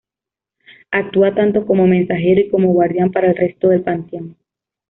[0.89, 4.35] Actúa tanto como mensajero y como guardián para el resto del panteón.